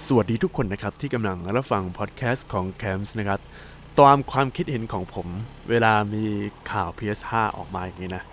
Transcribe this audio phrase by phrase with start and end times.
[0.00, 3.40] สวัสดีทุกคนนะครับที่กำลังรับฟังพอดแคสต์ของ c a m s นะครับ
[3.98, 5.26] ตามความคิดเห็นของผม
[5.70, 6.24] เวลามี
[6.70, 8.24] ข่าว PS5 ออกมาอย่างนี้นะ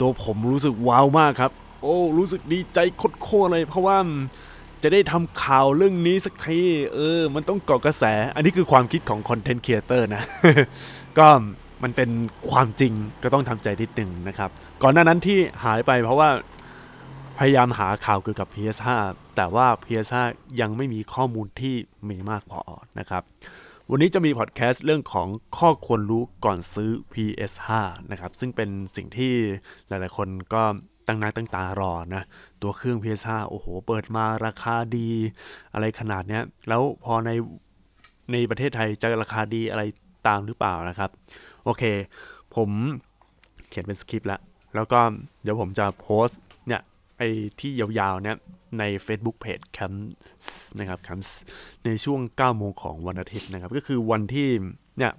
[0.00, 1.50] ตัวผมรู้สึกว้าวมากครับ
[1.82, 2.78] โอ้รู้สึกดีใจ
[3.22, 3.96] โคตรๆเลย เพราะว่า
[4.82, 6.60] จะได้ทำข่าวเรื่องนี้สักที
[6.94, 10.22] เออ มันต้องเกาะกระแส อันนี้คือความคิดของ content creator นะ
[11.18, 11.26] ก็
[11.82, 12.10] มันเป็น
[12.50, 12.92] ความจริง
[13.22, 14.50] ก็ต้องทำใจนิดหนึ่งนะครับ
[14.82, 16.30] ก่อนหน้านั้นที่หายไปเพราะว่า
[17.38, 18.86] พยายามหาข่าวเกี่ยวกับ PS5
[19.36, 20.14] แต่ว่า PS5
[20.60, 21.74] ยังไม่มีข้อมูลที่
[22.08, 22.60] มีมากพอ
[22.98, 23.22] นะครับ
[23.90, 27.68] วันนี้จะมีพอดแคสต์เรื่องของข้อควรรู้ก่อนซื้อ PS5
[28.10, 29.32] นะครับ ซึ่งเป็นสิ่งที่
[29.88, 30.62] หลายๆคนก็
[31.06, 32.22] ตั้งหน้าตั้งตารอนะ
[32.62, 35.08] ตัวเครื่อง PS5 โอ้โห เปิดมาราคาดี
[35.72, 37.30] อะไรขนาดเนี้ย แล้วพอใน
[38.32, 39.82] ในประเทศไทยจะราคาดีอะไร
[40.26, 41.10] ตามหรือเปล่านะครับ
[41.64, 41.82] โอเค
[42.54, 42.70] ผม
[43.68, 44.40] เขียนเป็นสคริปต์แล้ว
[44.74, 45.00] แล้วก็
[45.42, 46.40] เดี๋ยวผมจะโพสต์
[47.18, 47.28] ไอ้
[47.60, 48.36] ที่ยาวๆเนี่ย
[48.78, 49.96] ใน Facebook Page c a m p
[50.78, 51.22] นะครับ c a m p
[51.84, 54.48] ในช่วง 9 โมงของวันอาทิตย์นะครับ ก็คือวันที่
[54.98, 55.12] เนี่ย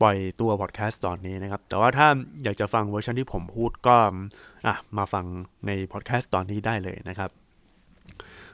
[0.00, 2.08] ปล่อยตัวพอดแคสต์ตอนนี้นะครับ แต่ว่าถ้า
[2.42, 3.96] อยากจะฟังเวอร์ชันที่ผมพูดก็
[4.66, 5.24] อะมาฟัง
[5.66, 7.30] ในพอดแคสต์ตอนนี้ได้เลยนะครับ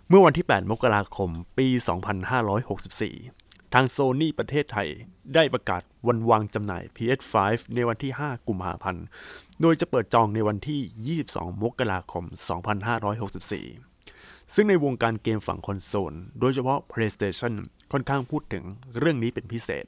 [0.09, 1.67] เมื่อวันที่ 8 มกราคม ปี
[2.89, 4.89] 2564 ทางโซนี่ประเทศไทย
[5.35, 7.35] ได้ประกาศวันวางจำหน่าย PS5
[7.75, 9.05] ในวันที่ 5 กุมภาพันธ์
[9.61, 12.25] โดยจะเปิดจองในวันที่ 22 มกราคม
[13.59, 17.55] 2564 ซึ่งในวงการเกมฝั่งคอนโซล โดยเฉพาะ PlayStation
[17.93, 18.65] ค่อนข้างพูดถึง
[18.99, 19.87] เรื่องนี้เป็นพิเศษ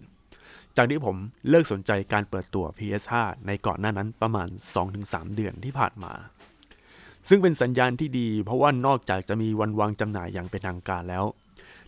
[0.76, 1.16] จากที่ผม
[1.48, 3.12] เลิกสนใจการเปิดตัว PS5
[3.46, 4.48] ในก่อนหน้านั้นประมาณ
[4.92, 6.12] 2-3 เดือนที่ผ่านมา
[7.28, 11.24] ซึ่งเป็นสัญญาณที่ดี เพราะว่านอกจากจะมีวันวางจำหน่ายอย่างเป็นทางการแล้ว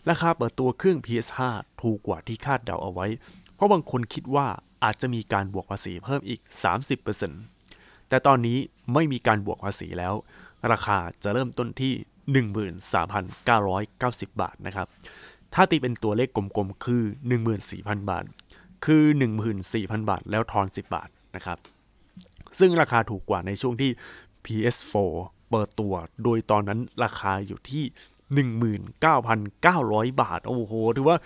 [0.09, 1.37] ราคาเปิดตัวเครื่อง PS5
[1.81, 3.07] ถูกกว่าที่คาดเดาเอาไว้
[3.55, 4.47] เพราะบางคนคิดว่า
[4.83, 6.41] อาจจะมีการบวกภาษีเพิ่มอีก
[7.25, 8.57] 30%แต่ตอนนี้
[8.93, 10.13] ไม่มีการบวกภาษีแล้ว
[10.71, 11.93] ราคาจะเริ่มต้นที่
[13.33, 14.87] 13,990 บาทนะครับ
[15.53, 17.03] ถ้าตีเป็นตัวเลขกลมๆ คือ
[17.55, 18.25] 14,000 บาท
[18.85, 19.03] คือ
[19.55, 21.57] 14,000 บาท แล้วทอน 10 บาทนะครับ
[22.59, 23.91] ซึ่งราคาถูกกว่าในช่วงที่
[24.45, 24.93] PS4
[25.49, 27.83] เปิดตัว โดยตอนนั้นราคาอยู่ที่
[28.33, 31.17] 19,900 บาท โอ้โห ถือว่า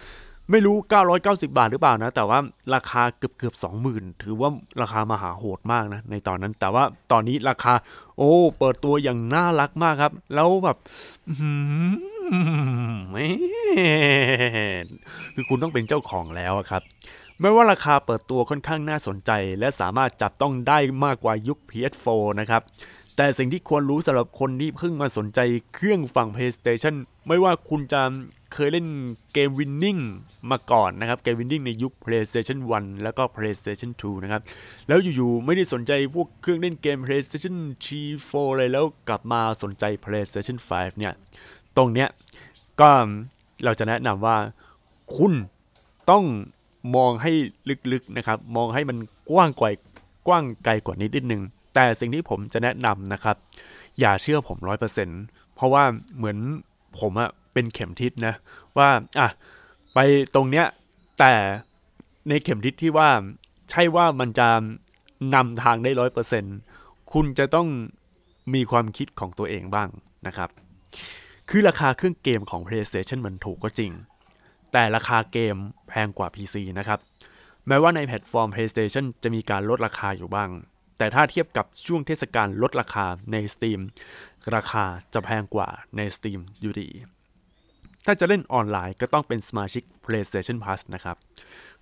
[0.52, 0.76] ไม่รู้
[1.18, 2.40] 990 บาทหรือเปล่านะ แต่ว่า
[2.74, 3.56] ราคาเกือบเกือบ
[3.90, 4.50] 20,000 ถือว่า
[4.82, 7.74] ราคามหาโหดมากนะ ในตอนนั้น แต่ว่าตอนนี้ราคา
[8.18, 10.78] โอ้ เปิดตัวอย่างน่ารักมากครับ แล้วแบบ
[15.36, 16.82] คือคุณต้องเป็นเจ้าของแล้วครับ
[17.42, 22.62] ไม่ว่าราคาเปิดตัวค่อนข้างน่าสนใจ และสามารถจับต้องได้มากกว่ายุค PS4 นะครับ
[23.18, 25.40] แต่สิ่งที่ควรรู้สำหรับคนที่เพิ่งมาสนใจ
[25.74, 26.96] เครื่องฝั่ง PlayStation
[27.28, 28.02] ไม่ว่าคุณจะ
[28.54, 28.88] เคยเล่น
[29.34, 30.02] เกม Winning
[30.52, 34.42] มาก่อนนะครับ เกม Winning ในยุค PlayStation 1 แล้วก็ PlayStation 2 นะครับ
[34.88, 41.14] แล้วอยู่ๆ ไม่ได้สนใจพวกเครื่องเล่นเกม PlayStation 3 4เลยแล้วกลับมาสนใจ PlayStation 5 เนี่ย
[41.78, 42.10] ตรงเนี้ย
[42.82, 42.90] ก็
[43.64, 44.38] เราจะแนะนำว่า
[45.16, 45.34] คุณ
[46.10, 46.24] ต้อง
[46.96, 47.32] มองให้
[47.92, 48.98] ลึกๆนะครับ มองให้มัน
[49.30, 49.72] กว้างกว่า
[50.28, 51.42] กว้างไกลกว่านี้นิดนึง
[51.80, 53.36] แต่สิ่งที่ผมจะแนะนำนะครับ
[54.00, 55.22] อย่าเชื่อผมร้อยเปอร์เซ็นต์
[55.56, 55.84] เพราะว่า
[56.18, 56.38] เหมือน
[57.00, 58.34] ผมอะเป็นเข็มทิศนะ
[58.78, 58.90] ว่า
[59.20, 59.30] อะ
[59.94, 60.00] ไป
[60.36, 60.66] ตรงเนี้ย
[61.20, 61.34] แต่
[62.30, 63.10] ในเข็มทิศที่ว่า
[63.72, 64.50] ใช่ว่ามันจะ
[65.36, 66.56] นำทางได้ร้อยเปอร์เซ็นต์
[67.14, 67.68] คุณจะต้อง
[68.54, 69.90] มีความคิดของตัวเองบ้าง
[70.28, 70.50] นะครับ
[71.50, 73.92] คือราคาเครื่องเกมของ PlayStation มันถูกก็จริง
[74.72, 75.56] แต่ราคาเกม
[75.88, 77.00] แพงกว่า PC นะครับ
[77.68, 80.52] แม้ว่าในแพลตฟอร์ม PlayStation จะมีการลดราคาอยู่บ้าง
[80.98, 83.82] แต่ถ้าเทียบกับช่วงเทศกาลลดราคาใน Steam
[84.56, 86.90] ราคาจะแพงกว่าใน Steam อยู่ดี
[88.06, 91.18] ถ้าจะเล่นออนไลน์ก็ต้องเป็นสมาชิก PlayStation Plus นะครับ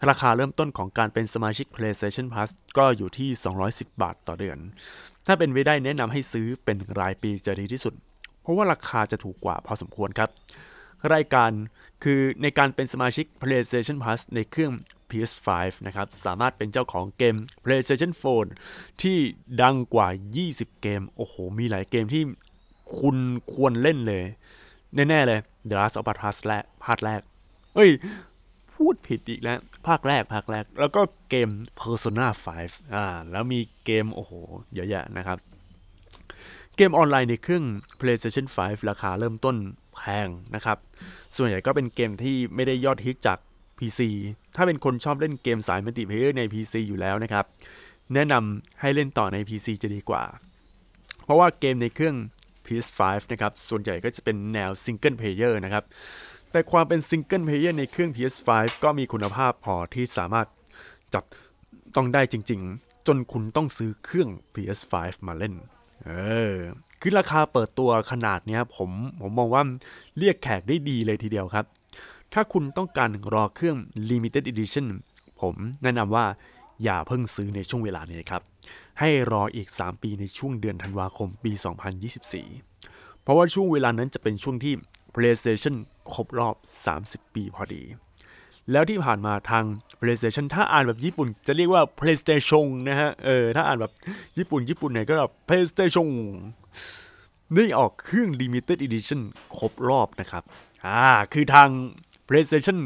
[0.10, 3.30] ราคาเริ่มต้นของการเป็นสมาชิก PlayStation Plus ก็อยู่ที่
[3.66, 4.58] 210 บาทต่อเดือน
[5.26, 7.94] ถ้าเป็นไปได้แนะนำให้ซื้อเป็นรายปีจะดีที่สุด
[8.42, 10.30] เพราะว่าราคาจะถูกกว่าพอสมควรครับ
[11.14, 11.52] รายการ
[12.04, 14.72] คือในการเป็นสมาชิก PlayStation Plus ในเครื่อง
[15.10, 15.48] PS5
[15.88, 18.12] นะครับ สามารถเป็นเจ้าของเกม PlayStation
[18.56, 19.18] 4 ที่
[19.62, 20.08] ดังกว่า
[20.46, 22.24] 20 เกม โอ้โห มีหลายเกมที่
[23.00, 23.18] คุณ
[23.54, 24.24] ควรเล่นเลย
[24.96, 25.40] แน่ ๆ เลย
[25.70, 27.22] The Last of Us และภาคแรก
[27.76, 27.92] เอ้ย
[28.76, 31.50] พูดผิดอีกแล้ว ภาคแรก ภาคแรก แล้วก็เกม
[31.80, 32.28] Persona
[32.62, 34.32] 5 อ่า แล้วมีเกม โอ้โห
[34.74, 35.38] เยอะแยะนะครับ
[36.76, 37.66] เกมออนไลน์ในเครื่อง
[38.00, 39.56] PlayStation 5 ราคาเริ่มต้น
[39.96, 40.78] แพงนะครับ
[41.36, 43.38] ส่วนใหญ่ก็เป็นเกมที่ไม่ได้ยอดฮิตจาก
[43.80, 44.02] PC
[44.56, 47.46] ถ้าเป็นคนชอบเล่นเกมสาย multiplayer ใน PC อยู่แล้วนะครับ
[48.14, 50.24] แนะนำให้เล่นต่อใน PC จะดีกว่า
[51.24, 52.16] เพราะว่าเกมในเครื่อง
[52.66, 53.00] PS5
[53.32, 55.84] นะครับ ส่วนใหญ่ก็จะเป็นแนว single player นะครับ
[56.52, 58.50] แต่ความเป็น single player ในเครื่อง PS5
[58.84, 60.48] ก็มีคุณภาพพอที่สามารถ
[61.14, 61.24] จับ
[61.96, 64.94] ต้องได้จริง ๆ จนคุณต้องซื้อเครื่อง PS5
[65.28, 65.54] มาเล่น
[66.06, 66.12] เอ
[66.54, 66.56] อ
[67.02, 68.90] คือราคาเปิดตัวขนาดเนี้ยผม
[69.22, 69.64] ผมมองว่า
[70.18, 71.66] เรียกแขกได้ดีเลยทีเดียวครับ
[72.38, 73.78] ถ้าคุณต้องการรอเครื่อง
[74.10, 74.88] Limited Edition
[75.42, 76.26] ผมแนะนำว่า
[76.84, 78.42] อย่าเพิ่งซื้อในช่วงเวลานี้ครับ
[79.00, 81.52] ให้รออีก 3 ปีในช่วงเดือนธันวาคมปี
[82.38, 84.74] 2024 เพราะว่าช่วงเวลานั้นจะเป็นช่วงที่
[85.16, 85.76] PlayStation
[86.14, 86.56] ครบรอบ
[86.96, 87.84] 30 ปีพอดี
[88.72, 89.64] แล้วที่ผ่านมาทาง
[90.00, 93.94] PlayStation ถ้าอ่านแบบญี่ปุ่นจะเรียกว่า PlayStation นะฮะ เออ ถ้าอ่านแบบ
[94.38, 96.08] ญี่ปุ่น ญี่ปุ่นเนี่ยก็แบบ PlayStation
[97.54, 99.22] ได้ออกเครื่อง Limited Edition
[99.58, 100.44] ครบรอบนะครับ
[100.86, 101.70] อ่า คือทาง
[102.28, 102.80] PlayStation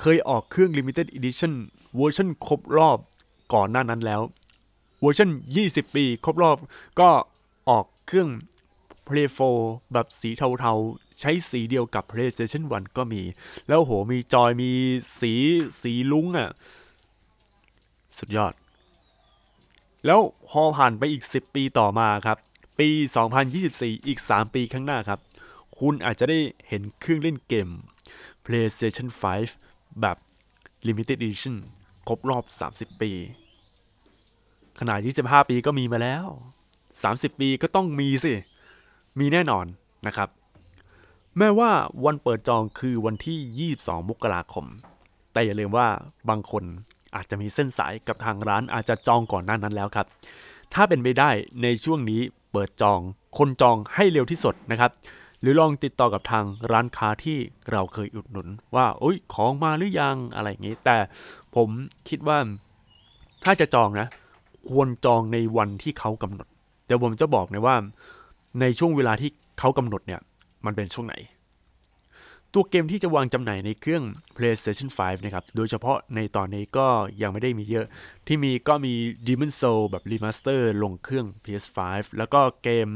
[0.00, 1.52] เคยออกเครื่อง Limited Edition
[1.96, 2.98] เวอร์ชันครบรอบ
[3.54, 4.22] ก่อนหน้านั้นแล้ว
[5.00, 5.30] เวอร์ชัน
[5.62, 6.56] 20 ปี ครบรอบ
[7.00, 7.10] ก็
[7.68, 8.28] ออกเครื่อง
[9.06, 9.28] Play
[9.60, 13.22] 4แบบสีเทาๆ ใช้สีเดียวกับ PlayStation 1 ก็มี
[13.68, 14.70] แล้วโหมีจอยมี
[15.20, 15.32] สี
[15.82, 16.50] สีลุ้งอะ่ะ
[18.18, 18.54] สุดยอด
[20.06, 22.38] แล้วพอผ่านไปอีก 10 ปีต่อมาครับ
[22.78, 22.88] ปี
[23.48, 25.20] 2024 อีก 3 ปีข้างหน้าครับ
[25.78, 26.38] คุณอาจจะได้
[26.68, 27.68] เห็นเครื่องเล่นเกม
[28.44, 29.08] PlayStation
[29.54, 30.16] 5 แบบ
[30.86, 31.56] Limited Edition
[32.08, 32.44] ครบรอบ
[32.74, 33.10] 30 ปี
[34.80, 36.26] ขนาด 25 ปีก็มีมาแล้ว
[36.84, 38.34] 30 ปีก็ต้องมีสิ
[39.18, 39.66] มีแน่นอน
[40.06, 40.28] นะครับ
[41.38, 41.70] แม้ว่า
[42.04, 44.66] วันเปิดจองคือวันที่ 22 มกราคม
[45.32, 45.88] แต่อย่าลืมว่า
[46.28, 46.64] บางคน
[47.14, 50.06] อาจจะมีเส้นสายกับทางร้านอาจจะจองก่อนหน้านั้นแล้วครับ
[50.74, 51.30] ถ้าเป็นไปได้
[51.62, 52.20] ในช่วงนี้
[52.52, 53.00] เปิดจอง
[53.38, 54.90] คนจองให้เร็วที่สุดนะครับ
[55.44, 57.38] หรือลองติดต่อกับทางร้านค้าที่
[57.72, 60.96] เราเคยอุดหนุน ว่าโอ้ยของมาหรือยังอะไรอย่างนี้ แต่
[61.54, 61.68] ผม
[62.08, 62.38] คิดว่า
[63.44, 64.08] ถ้าจะจองนะ
[64.68, 66.46] ควรจองในวันที่เขากำหนด
[66.86, 67.76] เดี๋ยวผมจะบอกนะว่า
[68.60, 70.20] ในช่วงเวลาที่เขากำหนดเนี่ย
[70.64, 71.16] มันเป็นช่วงไหน
[72.52, 74.04] ตัวเกมที่จะวางจำหน่ายในเครื่อง
[74.36, 76.86] PlayStation 5 นะครับ โดยเฉพาะในตอนนี้ก็
[77.22, 77.86] ยังไม่ได้มีเยอะ
[78.26, 78.94] ที่มีก็มี
[79.26, 81.78] Demon Soul แบบ Remaster ลงเครื่อง PS5
[82.18, 82.88] แล้วก็เกม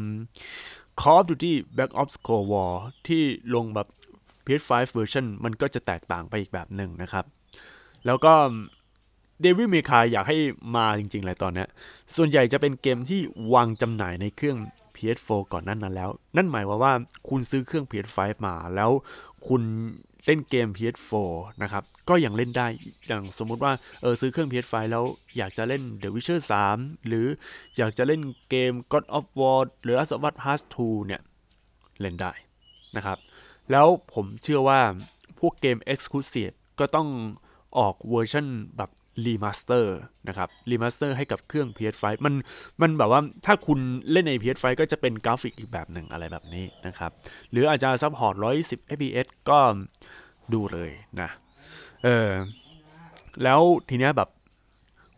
[1.01, 2.73] Call of Duty Black Ops Cold War
[3.07, 3.23] ที่
[3.55, 3.89] ลงแบบ
[4.47, 7.25] PS5 version มันก็จะแตกต่างไปอีกแบบหนึ่งนะครับ
[8.07, 8.33] แล้วก็
[9.43, 10.39] เดวิดเมคายอยากให้
[10.77, 11.65] มาจริงๆเลยตอนนี้
[12.17, 13.21] ส่วนใหญ่จะเป็นเกมที่
[13.55, 14.59] วางจำหน่ายในเครื่อง
[14.99, 16.93] PS4 ก่อนนั้นนั้นแล้ว นั่นหมายความว่า
[17.29, 18.91] คุณซื้อเครื่อง PS5 มาแล้ว
[19.49, 19.63] คุณ
[20.25, 21.13] เล่นเกม PS4
[21.63, 22.67] นะครับ ก็ยังเล่นได้
[23.07, 25.05] อย่างสมมุติว่า เออซื้อเครื่อง PS5 แล้ว
[25.37, 26.41] อยากจะเล่น The Witcher
[26.73, 27.27] 3 หรือ
[27.77, 31.23] อยากจะเล่นเกม God of War หรือ Last of Us Part 2 เนี่ย
[32.01, 32.33] เล่นได้
[32.97, 33.19] นะครับ
[33.71, 34.81] แล้วผมเชื่อว่า
[35.39, 37.09] พวกเกม Exclusive ก็ต้อง
[37.79, 38.47] ออกเวอร์ชัน
[38.77, 38.91] แบบ
[39.25, 39.97] remaster
[40.29, 42.35] นะครับ remaster ให้กับเครื่อง PS5 มัน
[42.81, 43.79] มันแบบว่าถ้าคุณ
[44.11, 47.11] เล่นใน PS5 ก็จะเป็นกราฟิกอีกแบบหนึ่งอะไรแบบนี้นะครับ
[47.51, 48.35] หรืออาจจะซัพพอร์ต
[48.65, 49.59] 110 fps ก็
[50.53, 51.29] ดูเลยนะ
[52.05, 52.31] เออ
[53.43, 54.29] แล้วทีเนี้ยแบบ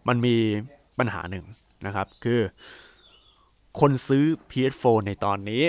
[0.08, 0.36] มันมี
[0.98, 1.44] ปัญหาหนึ่ง
[1.86, 2.40] นะครับ คือ
[3.80, 5.64] คนซื้อ PS4 ในตอนนี้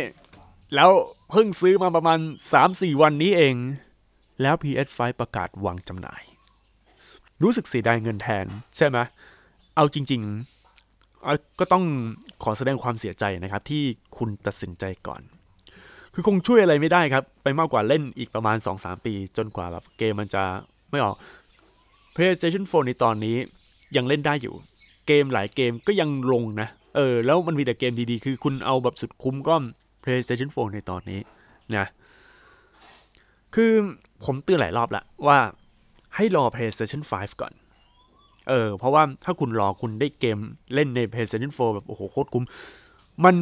[0.75, 0.89] แล้ว
[1.29, 2.19] เพิ่งซื้อมาประมาณ
[2.59, 3.55] 3-4 วันนี้เอง
[4.41, 6.21] แล้ว PS5 ประกาศวางจำหน่าย
[7.43, 8.45] รู้สึกเสียดายเงินแทน
[8.77, 8.97] ใช่ไหม
[9.75, 11.83] เอาจริงๆก็ต้อง
[12.43, 13.83] ขอแสดงความเสียใจนะครับ ที่
[14.17, 15.21] คุณตัดสินใจก่อน
[16.13, 20.43] คือคงช่วยอะไรไม่ได้ครับ ไปมากกว่าเล่นอีกประมาณ 2-3 ปี จนกว่าแบบเกมมันจะ
[20.91, 21.15] ไม่ออก
[22.15, 23.37] PlayStation 4 ในตอนนี้
[23.95, 24.55] ยังเล่นได้อยู่
[25.07, 29.55] เกมหลายเกมก็ยังลงนะ เออ แล้วมันมีแต่เกมดีๆ คือคุณเอาแบบสุดคุ้มก็
[30.03, 31.19] PlayStation 4 ในตอนนี้
[31.75, 31.87] นะ
[33.55, 33.71] คือ
[34.25, 35.37] ผมเตือนหลายรอบล้วว่า
[36.21, 37.53] ให้รอ PlayStation 5 ก่อน
[38.49, 40.37] เออ เพราะว่าถ้าคุณรอคุณได้เกม
[40.73, 42.45] เล่นใน PlayStation 4 แบบโอ้โหโคตรคุ้ม
[43.25, 43.35] มัน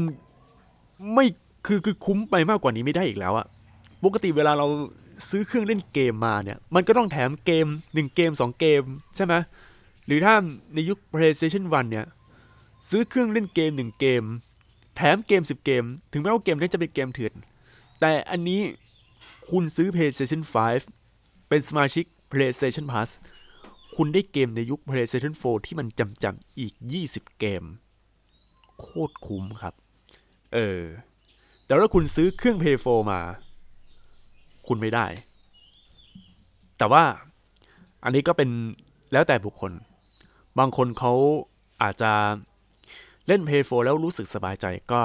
[1.14, 1.26] ไม่
[1.68, 3.46] คือคือคุ้มไปมากกว่านี้ไม่ได้อีกแล้วอะ
[4.04, 4.68] ปกติเวลาเรา
[5.30, 8.82] ซื้อเครื่องเล่นเกมมาเนี่ย มันก็ต้องแถมเกม 1 เกม 2 เกม
[9.16, 9.34] ใช่ไหม
[10.06, 10.36] หรือถ้า
[10.74, 12.06] ในยุค PlayStation 1 เนี่ย
[12.90, 14.24] ซื้อเครื่องเล่นเกม 1 เกม
[14.96, 17.34] แถมเกม 10 เกม ถึงแม้ว่าเกมนั้นจะเป็นเกมเถื่อน
[18.00, 18.62] แต่อันนี้
[19.50, 20.42] คุณซื้อ PlayStation
[20.94, 23.10] 5 เป็นสมาชิก PlayStation Plus
[23.96, 26.74] คุณได้เกมในยุค PlayStation 4 ที่มันจำจำๆอีก
[27.06, 27.64] 20 เกม
[28.80, 29.74] โคตรคุ้มครับ
[30.54, 30.82] เออ
[31.66, 33.20] แต่ถ้าคุณซื้อเครื่อง Play 4มา
[34.68, 35.06] คุณไม่ได้
[36.78, 37.04] แต่ว่า
[38.04, 38.50] อันนี้ก็เป็น
[39.14, 39.72] แล้วแต่บุคคล
[40.60, 41.14] บางคนเขา
[41.84, 42.12] อาจจะ
[43.28, 45.02] เล่น Play 4แล้วรู้สึกสบายใจก็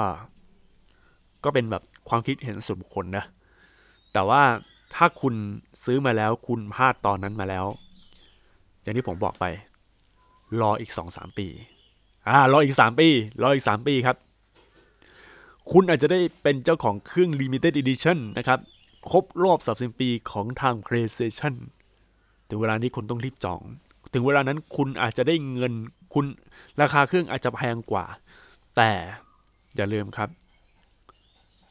[1.43, 3.25] ก็เป็นแบบความคิดเห็นส่วนบุคคลนะ
[4.13, 4.41] แต่ว่า
[4.93, 5.33] ถ้าคุณ
[5.83, 7.65] ซื้อมาแล้วคุณพลาดตอนนั้นมาแล้ว
[8.81, 9.45] อย่างที่ผมบอกไป
[10.61, 11.47] รออีก2-3ปี
[12.27, 13.07] อ่ารออีก3ปี
[13.41, 14.17] รออีก3ปีครับ
[15.71, 18.59] คุณอาจจะได้เป็นเจ้าของเครื่อง Limited Edition นะครับ
[19.11, 21.53] ครบรอบ30ปีของทาง PlayStation
[22.49, 23.61] ถึงเวลานี้คุณต้องรีบจอง
[24.13, 25.73] ถึงเวลานั้นคุณอาจจะได้เงิน
[26.13, 26.25] คุณ
[26.81, 28.05] ราคาเครื่องอาจจะแพงกว่า
[28.77, 28.91] แต่
[29.75, 30.29] อย่าลืมครับ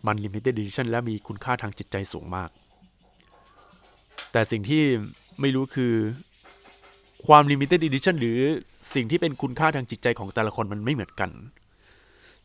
[0.06, 2.50] มัน Limited Edition และมีคุณค่าทางจิตใจสูงมาก
[4.36, 4.82] แต่สิ่งที่
[5.40, 5.94] ไม่รู้คือ
[7.26, 8.38] ความ limited edition หรือ
[8.94, 11.30] สิ่งที่เป็นคุณค่าทางจิตใจของแต่ละคนมันไม่เหมือนกัน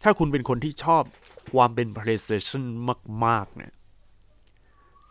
[0.04, 1.04] ถ้าคุณเป็นคนที่ชอบ
[1.52, 2.64] ความเป็น PlayStation
[3.26, 3.72] มาก ๆ เนี่ย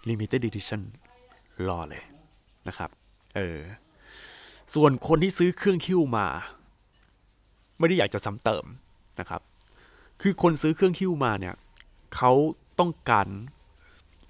[0.09, 0.83] limited edition
[1.69, 2.05] รอเลย
[2.69, 2.91] นะครับ
[3.37, 3.59] เออ
[4.75, 6.27] ส่วนคนที่ซื้อเครื่องคิ้วมา
[7.79, 8.65] ไม่ได้อยากจะซ้ำเติม
[9.21, 9.43] นะครับ
[10.23, 11.55] คือคนซื้อเครื่องคิ้วมาเนี่ย
[12.15, 12.33] เขา
[12.79, 13.29] ต้องการ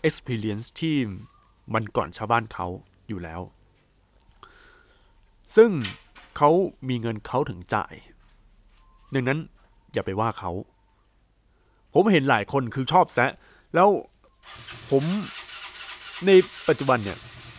[0.08, 0.96] experience ที่
[1.74, 2.66] มันก่อนชาวบ้านเขา
[3.08, 3.40] อยู่แล้ว
[5.56, 5.70] ซึ่ง
[6.36, 6.50] เขา
[6.88, 7.94] มีเงินเขาถึงจ่าย
[9.14, 9.38] ดังนั้น
[9.92, 10.50] อย่าไปว่าเขา
[11.92, 13.30] ผมเห็นหลายคนคือชอบแซะ
[13.74, 13.88] แล้ว
[14.90, 15.04] ผม
[16.26, 16.30] ใน
[16.68, 17.18] ปัจจุบันเนี่ย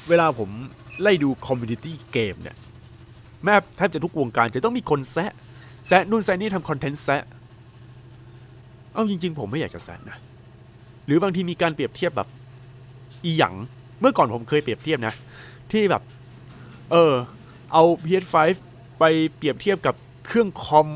[0.10, 0.50] เวลาผม
[1.02, 2.58] ไล่ดู community เกมเนี่ย
[3.44, 5.32] แม้แทบจะทุกวงการจะต้องมีคนแซะ
[5.88, 7.24] แซะนู่นแซะนี่ทำคอนเทนต์แซะ
[8.94, 10.18] เอาจริง ๆ ผมไม่อยากจะแซะนะ
[11.06, 12.28] หรือบางทีมีการเปรียบเทียบแบบ
[13.24, 13.56] อีหยัง
[14.00, 15.14] เมื่อก่อนผมเคยเปรียบเทียบนะ
[15.72, 16.04] ที่แบบ
[16.92, 17.14] เออ
[17.74, 18.36] เอา PS5
[19.00, 19.04] ไป
[19.36, 20.90] เปรียบเทียบกับเครื่องคอม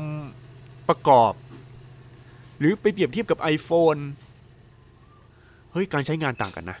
[0.88, 1.32] ประกอบ
[2.58, 4.00] หรือไปเปรียบเทียบกับ iPhone
[5.72, 6.78] เฮ้ย การใช้งานต่างกันนะ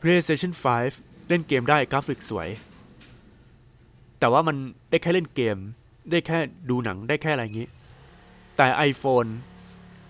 [0.00, 0.52] PlayStation
[0.90, 2.48] 5 เล่นเกมได้กราฟิกสวย
[4.18, 4.56] แต่ว่ามัน
[4.90, 5.56] ได้แค่เล่นเกม
[6.10, 6.38] ได้แค่
[6.70, 7.68] ดูหนังได้แค่อะไรอย่างนี้
[8.56, 9.28] แต่ iPhone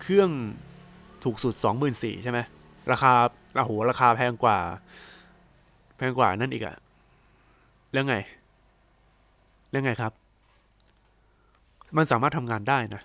[0.01, 0.31] เครื่อง
[1.25, 1.55] ถูกสุด
[1.89, 2.39] 24,000ใช่ไหม
[2.93, 3.13] ราคา
[3.57, 4.59] โอ้โหราคาแพงกว่า
[5.97, 6.77] แพงกว่านั่นอีกอะ
[7.93, 8.17] แล้วไง
[9.71, 10.13] แล้วไงครับ
[11.97, 13.03] มันสามารถทำงานได้นะ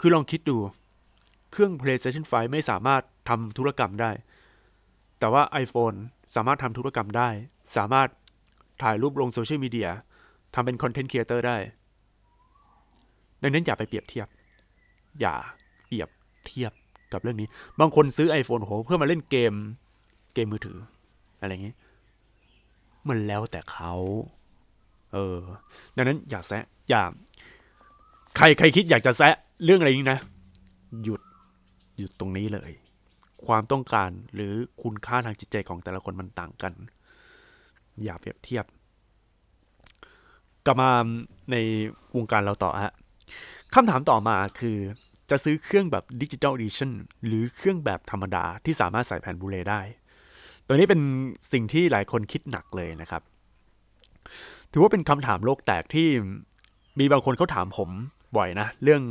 [0.00, 0.56] คือลองคิดดู
[1.52, 4.10] เครื่อง PlayStation 5 ไม่สามารถทำธุรกรรมได้
[5.18, 5.96] แต่ว่า iPhone
[6.34, 7.28] สามารถทำธุรกรรมได้
[7.76, 8.08] สามารถ
[8.82, 9.90] ถ่ายรูปลงโซเชียลมีเดีย
[10.54, 11.56] ทำเป็น content creator ได้
[13.42, 14.28] ดังนั้นอย่าไปเปรียบเทียบ
[15.20, 15.34] อย่า
[15.86, 16.08] เปรียบ
[16.46, 16.72] เทียบ
[17.12, 17.48] กับเรื่องนี้
[17.80, 19.54] บางคนซื้อ iPhone โหเพื่อมาเล่นเกม
[20.34, 20.78] เกมมือถือ
[21.40, 21.74] อะไรอย่างนี้
[23.08, 23.92] มันแล้วแต่เขา
[25.12, 25.38] เออ
[25.96, 27.02] ดังนั้นอย่าแซะอย่า
[28.36, 29.34] ใครใครคิดอยากจะแซะ
[29.64, 30.20] เรื่องอะไรนี้นะ
[31.02, 31.20] หยุด
[31.98, 32.70] หยุดตรงนี้เลย
[33.46, 36.72] ความต้องการหรือคุณค่าทางจิตใจของแต่ละคนมันต่างกัน
[38.04, 38.64] อย่าเปรียบเทียบ
[40.66, 40.90] กลับมา
[41.50, 41.56] ใน
[42.16, 42.94] วงการเราต่อฮะ
[43.74, 44.78] คำถามต่อมาคือ
[45.30, 46.90] จะซื้อเครื่องแบบ Digital Edition
[47.26, 49.80] หรือเครื่องแบบธรรมดาที่สามารถใส่แผ่น Blu-ray ได้
[50.66, 51.00] ตัวนี้เป็น
[51.52, 53.22] สิ่งที่หลายคนคิดหนักเลยนะครับ
[54.72, 56.08] ถือว่าเป็นคำถามโลกแตกที่
[56.98, 57.90] มีบางคนเขาถามผม
[58.36, 59.02] บ่อยนะ เรื่อง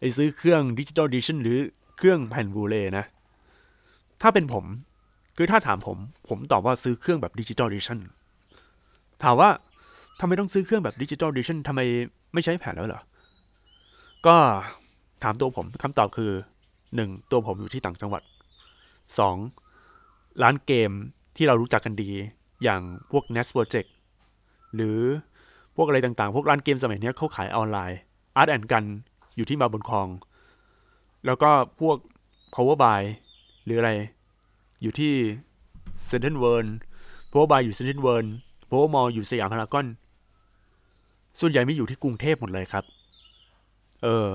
[0.00, 1.58] ไอ้ซื้อเครื่อง Digital Edition หรือ
[1.96, 3.04] เครื่องแผ่น Blu-ray นะ
[4.22, 4.64] ถ้าเป็นผม
[5.36, 5.96] คือถ้าถามผม
[6.28, 7.98] ผมตอบว่าซื้อเครื่องแบบ Digital Edition
[9.22, 9.50] ถามว่า
[10.20, 11.80] ทำไมต้องซื้อเครื่องแบบ Digital Edition ทำไม
[12.34, 13.00] ไม่ใช้แผ่นแล้วเหรอ
[14.26, 14.36] ก็
[15.22, 16.30] ถามตัวผมคำตอบคือ
[16.94, 18.22] หนึ่งตัวผมอยู่ที่ต่างจังหวัด
[19.18, 19.36] สอง
[20.42, 20.90] ร้านเกม
[21.36, 22.10] ที่เรารู้จักกันดี
[22.62, 23.88] อย่างพวก Nest Project
[24.74, 24.98] หรือ
[25.76, 27.98] พวกอะไรต่างๆ พวกร้านเกมสมัยนี้เขาขายออนไลน์
[28.40, 28.86] Art and Gun
[29.36, 30.08] อยู่ที่มาบนคลอง
[31.26, 31.96] แล้วก็พวก
[32.54, 33.00] Power Buy
[33.64, 33.92] หรืออะไร
[34.82, 35.14] อยู่ที่
[36.10, 36.70] Central World
[37.30, 38.28] Power Buy อยู่ Central World
[38.70, 39.86] Power Mall อยู่สยามพารากอน
[41.40, 42.84] ส่วนใหญ่ไม่อยู่ที่กรุงเทพหมดเลยครับ
[44.02, 44.28] เออ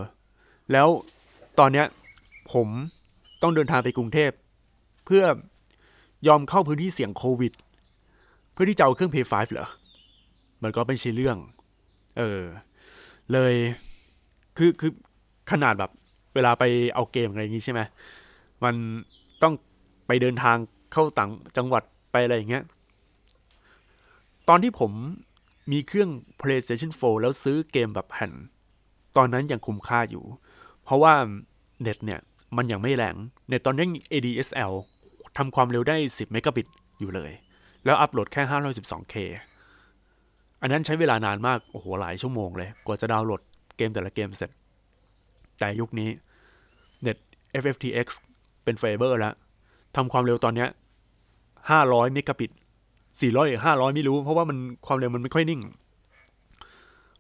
[0.72, 0.88] แล้ว
[1.60, 1.86] ตอนเนี้ย
[2.54, 2.68] ผม
[3.42, 4.32] ต้องเดินทางไปกรุงเทพ
[5.06, 5.24] เพื่อ
[6.28, 7.54] ยอมเข้าพื้นที่เสี่ยงโควิด
[8.52, 9.68] เพื่อที่จะเอาเครื่อง Play 5เหรอ
[10.64, 11.38] มันก็ไม่ใช่เรื่อง
[12.18, 12.42] เออ
[13.32, 13.54] เลย
[14.58, 14.92] คือคือ
[15.52, 15.92] ขนาดแบบ
[16.36, 16.64] เวลาไป
[16.96, 17.82] เอาเกมอะไรอย่างงี้ใช่ไหม
[18.64, 18.76] มัน
[19.42, 19.54] ต้อง
[20.08, 20.58] ไปเดินทาง
[20.94, 22.64] เข้าต่างจังหวัดไปอะไรอย่างเงี้ย
[24.50, 24.92] ตอนที่ผม
[25.72, 26.10] มีเครื่อง
[26.42, 28.32] PlayStation 4 แล้วซื้อเกมแบบแผ่น
[29.18, 30.24] ตอนนั้นยังคุ้มค่าอยู่
[30.86, 31.14] เพราะว่า
[31.82, 32.20] เน็ตเนี่ย
[32.58, 33.16] มันยังไม่แรง
[33.48, 34.74] เน็ตตอนนี้ ADSL
[35.38, 36.68] ทำความเร็วได้ 10 เมกะบิต
[37.00, 37.32] อยู่เลย
[37.86, 39.16] แล้วอัปโหลดแค่ 512K
[40.62, 43.42] อันนั้นใช้เวลานานมาก โอ้โห หลายชั่วโมงเลย กว่าจะดาวน์โหลด
[43.78, 44.52] เกมแต่ละเกมเสร็จ
[45.60, 46.10] แต่ยุคนี้
[47.02, 47.18] เน็ต
[47.62, 48.08] FTTX
[48.64, 49.34] เป็นไฟเบอร์แล้ว
[49.96, 50.70] ทำความเร็วตอนเนี้ย
[51.42, 52.52] 500 เมกะบิต
[53.00, 55.62] 400หรือ500 ไม่รู้ เพราะว่ามันความเร็วมันไม่ค่อยนิ่ง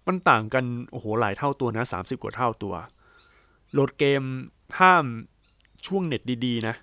[0.07, 2.73] มันต่างกัน โอ้โห หลายเท่าตัวนะ 30 กว่าเท่าตัว
[3.73, 4.21] โหลดเกม
[4.79, 5.05] ห้าม
[5.85, 6.75] ช่วงเน็ตดีๆ นะ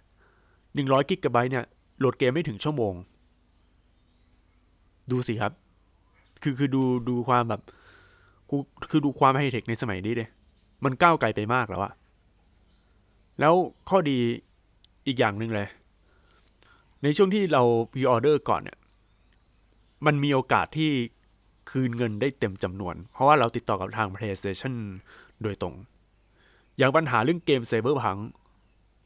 [0.50, 1.64] 100กิกะไบต์เนี่ย
[1.99, 2.94] โหลดเกมไม่ถึงชั่วโมง
[5.11, 5.52] ดูสิครับ
[6.42, 7.62] คือคือดูดูความแบบ
[8.50, 8.56] กู
[8.90, 10.28] คือดูความไฮเทคในสมัยนี้เลย
[10.85, 11.92] มันก้าวไกลไปมากแล้วอะ
[13.40, 13.54] แล้ว
[13.88, 14.18] ข้อดี
[15.06, 15.68] อีกอย่างหนึ่งเลย
[17.02, 18.78] ในช่วงที่เราพ r ออเดอร์ก่อนเนี่ย
[20.06, 20.90] มันมีโอกาสที่
[21.70, 24.75] คืนเงินได้เต็มจำนวน เพราะว่าเราติดต่อกับทาง PlayStation
[25.42, 25.75] โดยตรง
[26.79, 28.17] อย่างปัญหาเรื่องเกม Cyberpunk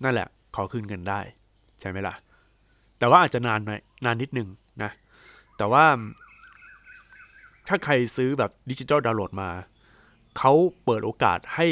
[0.05, 1.21] นั่นแหละ ขอคืนเงินได้
[1.81, 2.15] ใช่ไหมล่ะ
[2.99, 4.49] แต่ว่าอาจจะนานหน่อยนานนิดนึง
[4.83, 4.91] นะ
[5.57, 5.85] แต่ว่า
[7.69, 9.51] ถ้าใครซื้อแบบ digital download มา
[10.39, 10.53] เขา
[10.85, 11.67] เปิดโอกาสให้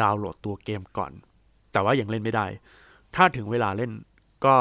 [0.00, 1.12] ดาวน์โหลดตัวเกมก่อน
[1.72, 2.46] แต่ว่ายังเล่นไม่ได้
[3.14, 3.92] ถ้าถึงเวลาเล่น
[4.44, 4.56] ก็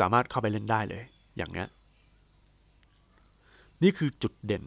[0.00, 1.02] สามารถเข้าไปเล่นได้เลย
[1.36, 1.68] อย่างเงี้ย
[3.82, 4.64] นี่คือจุดเด่น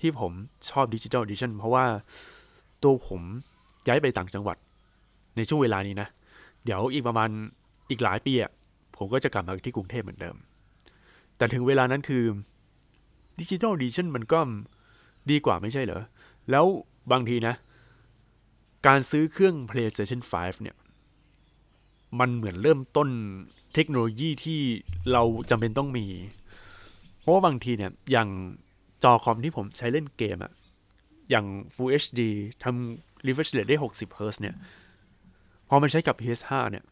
[0.00, 0.32] ที่ผม
[0.70, 1.84] ชอบดิจิ t a ลดิชั่นเพราะว่า
[2.82, 3.22] ตัวผม
[3.86, 4.56] ย้ายไปต่างจังหวัด
[5.36, 6.08] ในช่วงเวลานี้นะ
[6.64, 7.30] เดี๋ยวอีกประมาณ
[7.90, 8.50] อีกหลายปีอะ
[8.96, 10.36] ผมก็จะกลับมาที่กรุงเทพเหมือนเดิม
[11.36, 12.24] แต่ถึงเวลานั้นคือ
[13.40, 14.40] ดิจิ t a ลดิชั่นมันก็
[15.30, 16.02] ดีกว่าไม่ใช่เหรอ
[16.50, 16.64] แล้ว
[17.12, 17.54] บางทีนะ
[18.86, 20.76] การซื้อเครื่อง PlayStation 5 เนี่ย
[22.20, 23.08] มันเหมือนเริ่มต้น
[23.74, 24.60] เทคโนโลยีที่
[25.12, 26.06] เราจำเป็นต้องมี
[27.20, 28.28] เพราะว่าบางทีเนี่ย อย่าง
[29.04, 30.52] จอคอมที่ผมใช้เล่นเกมอะ
[31.30, 32.20] อย่าง Full HD
[32.62, 34.54] ทำ refresh rate ได้ 60 Hz เนี่ย
[35.68, 36.84] พอมันใช้กับ PS5 เนี่ย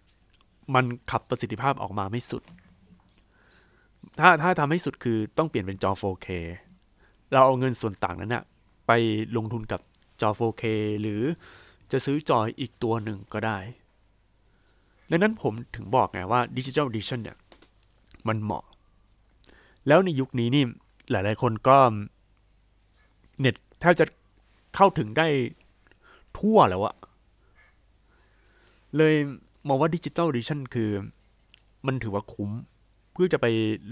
[0.75, 2.43] มันขับประสิทธิภาพออกมาไม่สุด
[4.19, 6.29] ถ้าถ้าทำให้สุดคือต้องเปลี่ยนเป็นจอ 4K
[7.33, 8.45] เราเอาเงินส่วนต่างนั้นนะ
[8.87, 8.93] ไป
[9.37, 9.81] ลงทุนกับ
[10.21, 10.65] จอ 4K
[11.01, 11.23] หรือ
[11.93, 13.59] จะซื้อจออีกตัวหนึ่งก็ได้
[15.11, 17.37] ดังนั้นผมถึงบอกไงว่า Digital Edition เนี่ย
[18.29, 18.65] มันเหมาะ
[19.89, 20.65] แล้วในยุคนี้นี่
[21.11, 21.79] หลาย ๆ คนก็
[23.41, 24.05] เน็ตแทบจะ
[24.77, 25.29] เข้าถึงได้
[26.39, 26.97] ทั่วแล้วอะ
[28.97, 29.15] เลย
[29.69, 30.91] มองว่า Digital Edition คือ
[31.87, 32.51] มันถือว่าคุ้ม
[33.13, 33.47] เพื่อจะไป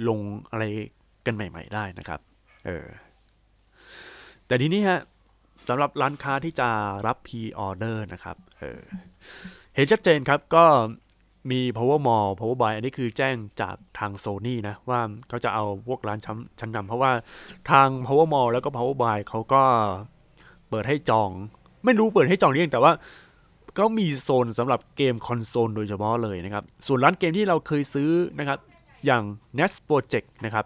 [0.09, 0.21] ลง
[0.51, 0.65] อะไร
[1.27, 2.21] กันใหม่ ๆ ได้นะครับ
[2.67, 2.87] เออ
[4.47, 5.01] แต่ทีนี้ฮะ
[5.69, 6.69] สำหรับร้านค้าที่จะ
[7.07, 8.81] รับ P-order นะครับ เออ
[9.75, 10.65] เห็นชัดเจนครับก็
[11.51, 17.13] มี power mall power buy อันนี้คือแจ้งจากทาง Sony นะ ว่าเขาจะเอาพวกร้านชั้นชั้นนำเพราะว่า
[17.71, 19.63] ทาง power mall แล้วก็ power buy เขาก็
[20.69, 21.31] เปิดให้จอง
[21.85, 22.93] ไม่รู้เปิดให้จองหรือยังแต่ว่า
[23.75, 28.59] เขามีโซนสำหรับเกมคอนโซลโดยเฉพาะเลยนะครับ ส่วนร้านเกมที่เราเคยซื้อนะครับ
[29.07, 29.23] อย่าง
[29.59, 30.65] Nest Project นะครับ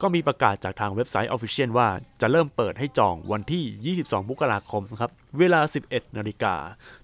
[0.00, 1.88] ก็มีประกาศจากทางเว็บไซต์ Official ว่า
[2.20, 6.54] จะเริ่มเปิดให้จองวันที่ 22มกราคมครับ เวลา 11 นาฬิกา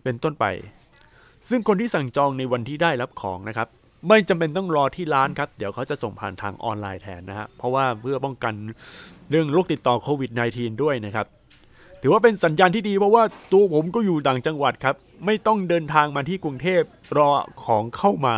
[0.02, 0.44] เป็นต้นไป
[1.48, 3.68] ซึ่งคนที่สั่งจองในวันที่ได้รับของนะครับ
[4.08, 8.54] ไม่จำเป็นต้องรอที่ร้านครับ เดี๋ยวเขาจะส่งผ่านทางออนไลน์แทนนะฮะ เพราะว่าเพื่อป้องกัน
[9.30, 11.26] เรื่องโรคติดต่อโควิด -19 ด้วยนะครับ
[12.02, 16.82] ถือว่าเป็นสัญญาณที่ดีเพราะว่าตัวผมก็อยู่ต่างจังหวัดครับ ไม่ต้องเดินทางมาที่กรุงเทพ
[17.18, 17.30] รอ
[17.64, 18.36] ของเข้ามา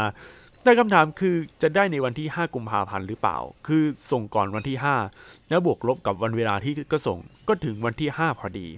[0.63, 4.77] แต่คำถามคือจะได้ในวันที่ 5 กุมภาพันธ์หรือเปล่า คือส่งก่อนวันที่
[5.13, 7.19] 5 แล้วบวกลบกับวันเวลาที่ก็ส่ง
[7.49, 8.69] ก็ถึงวันที่ 5 พอดี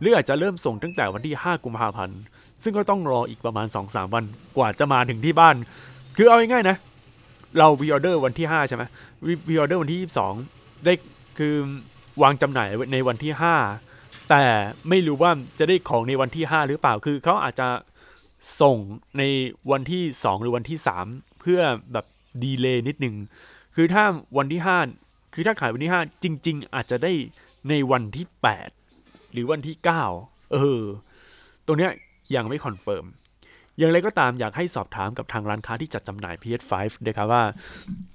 [0.00, 2.18] หรืออาจจะเริ่มส่งตั้งแต่วันที่ 5 กุมภาพันธ์
[2.62, 4.24] ซึ่งก็ต้องรออีกประมาณ 2-3 วัน
[4.56, 5.56] กว่าจะมาถึงที่บ้าน
[6.16, 6.76] คือเอาง่ายๆนะ
[7.58, 8.82] เราวีออเดอร์วันที่ 5 ใช่ไหม
[9.48, 10.00] วีออเดอร์วันที่
[10.44, 10.92] 22 ได้
[11.38, 11.54] คือ
[12.22, 13.93] วางจำหน่ายในวันที่ 5
[14.30, 14.44] แต่
[14.88, 17.68] ไม่รู้ว่าจะได้ของในวันที่ 5 หรือเปล่า คือเขาอาจจะ
[18.60, 18.78] ส่ง
[19.18, 19.22] ใน
[19.70, 21.60] วันที่ 2 หรือวันที่ 3 เพื่อ
[21.92, 22.06] แบบ
[22.42, 23.14] delay นิดนึง
[23.74, 24.04] คือถ้า
[24.38, 24.60] วันที่
[24.98, 27.12] 5 คือถ้าขายวันที่ 5 จริง ๆ อาจจะได้
[27.68, 28.26] ในวันที่
[28.80, 29.76] 8 หรือวันที่
[30.16, 30.82] 9 เออ
[31.66, 31.92] ตรงเนี้ย
[32.34, 33.04] ยังไม่ confirm
[33.78, 36.72] อย่างไรก็ตามอยากให้สอบถามกับทางร้านค้าที่จัดจำหน่าย PS5
[37.04, 37.44] ด้วยครับว่า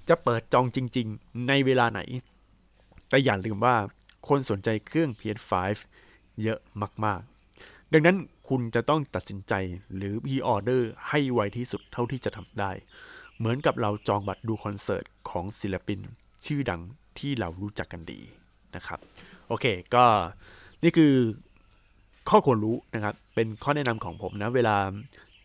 [0.09, 2.01] จะเปิดจองจริง ๆ ในเวลาไหน
[3.09, 3.75] แต่อย่าลืมว่า
[4.27, 5.53] คนสนใจเครื่อง PS5
[6.43, 6.59] เยอะ
[7.05, 7.21] มาก
[7.57, 8.17] ๆ ดังนั้น
[8.49, 9.53] คุณจะต้องตัดสินใจ
[9.95, 12.71] หรือ pre-order ให้ไวที่สุดเท่าที่จะทำได้
[13.37, 15.99] เหมือนกับเราจองบัตรดูคอนเสิร์ตของศิลปิน
[16.45, 16.81] ชื่อดัง
[17.19, 18.19] ที่เรารู้จักกันดี
[18.75, 18.99] นะครับ
[19.47, 20.05] โอเคก็
[20.83, 21.13] นี่คือ
[22.29, 24.77] ข้อควรรู้นะครับ เป็นข้อแนะนำของผมนะ เวลา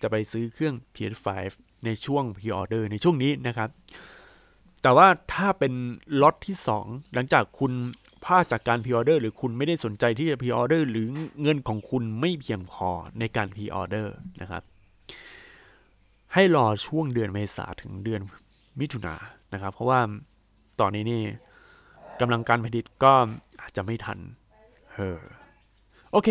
[0.02, 1.26] จะไปซื้อเครื่อง PS5
[1.85, 3.70] ในช่วง pre-order ในช่วงนี้นะครับ
[4.83, 5.72] แต่ว่าถ้าเป็น
[6.22, 7.72] ล็อตที่ 2 หลังจากคุณ
[8.24, 11.06] พลาดจากการ pre-order หรือคุณไม่ได้สนใจที่จะ pre-order หรือ
[11.42, 14.06] เงินของคุณไม่เพียงพอในการ pre-order
[14.40, 14.62] นะครับ
[16.34, 18.20] ให้รอช่วงเดือนเมษาถึงเดือน
[18.80, 20.00] มิถุนายนนะครับ เพราะว่า
[20.80, 21.22] ตอนนี้นี่
[22.20, 23.12] กำลังการผลิตก็
[23.60, 24.18] อาจจะไม่ทัน
[24.94, 25.20] เออ
[26.12, 26.28] โอเค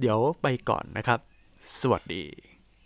[0.00, 1.18] เดี๋ยวไปก่อนนะครับ
[1.80, 2.24] สวัสดี